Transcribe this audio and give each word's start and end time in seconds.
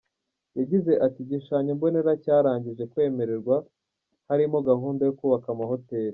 Yagize 0.59 0.91
ati 1.05 1.17
“Igishushanyo 1.21 1.71
mbonera 1.77 2.11
cyarangije 2.23 2.83
kwemererwa, 2.91 3.55
harimo 4.29 4.57
gahunda 4.69 5.01
yo 5.07 5.13
kubaka 5.19 5.47
amahoteli. 5.55 6.09